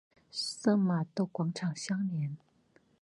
[0.31, 2.35] 圣玛窦广场相连。